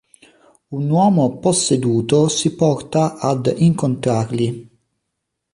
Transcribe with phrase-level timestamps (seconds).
[0.77, 4.47] Un uomo posseduto si porta ad incontrarli.